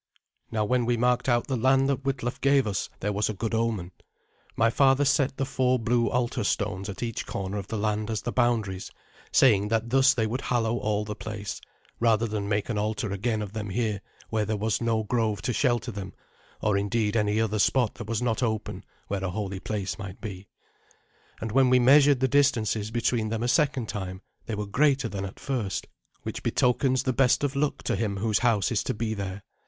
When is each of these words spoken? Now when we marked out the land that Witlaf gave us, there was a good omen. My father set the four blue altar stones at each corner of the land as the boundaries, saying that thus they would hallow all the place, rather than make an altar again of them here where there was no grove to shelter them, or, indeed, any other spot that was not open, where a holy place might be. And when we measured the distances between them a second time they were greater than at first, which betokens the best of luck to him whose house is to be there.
Now 0.49 0.65
when 0.65 0.87
we 0.87 0.97
marked 0.97 1.29
out 1.29 1.45
the 1.45 1.55
land 1.55 1.87
that 1.87 2.03
Witlaf 2.03 2.41
gave 2.41 2.65
us, 2.65 2.89
there 3.01 3.13
was 3.13 3.29
a 3.29 3.35
good 3.35 3.53
omen. 3.53 3.91
My 4.55 4.71
father 4.71 5.05
set 5.05 5.37
the 5.37 5.45
four 5.45 5.77
blue 5.77 6.09
altar 6.09 6.43
stones 6.43 6.89
at 6.89 7.03
each 7.03 7.27
corner 7.27 7.57
of 7.59 7.67
the 7.67 7.77
land 7.77 8.09
as 8.09 8.23
the 8.23 8.31
boundaries, 8.31 8.89
saying 9.31 9.67
that 9.67 9.91
thus 9.91 10.15
they 10.15 10.25
would 10.25 10.41
hallow 10.41 10.79
all 10.79 11.05
the 11.05 11.13
place, 11.15 11.61
rather 11.99 12.25
than 12.25 12.49
make 12.49 12.67
an 12.67 12.79
altar 12.79 13.11
again 13.11 13.43
of 13.43 13.53
them 13.53 13.69
here 13.69 14.01
where 14.31 14.43
there 14.43 14.57
was 14.57 14.81
no 14.81 15.03
grove 15.03 15.39
to 15.43 15.53
shelter 15.53 15.91
them, 15.91 16.13
or, 16.61 16.75
indeed, 16.79 17.15
any 17.15 17.39
other 17.39 17.59
spot 17.59 17.93
that 17.93 18.07
was 18.07 18.23
not 18.23 18.41
open, 18.41 18.83
where 19.07 19.23
a 19.23 19.29
holy 19.29 19.59
place 19.59 19.99
might 19.99 20.19
be. 20.19 20.47
And 21.39 21.51
when 21.51 21.69
we 21.69 21.77
measured 21.77 22.21
the 22.21 22.27
distances 22.27 22.89
between 22.89 23.29
them 23.29 23.43
a 23.43 23.47
second 23.47 23.87
time 23.87 24.23
they 24.47 24.55
were 24.55 24.65
greater 24.65 25.07
than 25.09 25.25
at 25.25 25.39
first, 25.39 25.85
which 26.23 26.41
betokens 26.41 27.03
the 27.03 27.13
best 27.13 27.43
of 27.43 27.55
luck 27.55 27.83
to 27.83 27.95
him 27.95 28.17
whose 28.17 28.39
house 28.39 28.71
is 28.71 28.81
to 28.85 28.95
be 28.95 29.13
there. 29.13 29.43